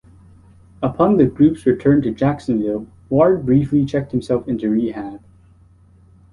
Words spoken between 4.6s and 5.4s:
rehab.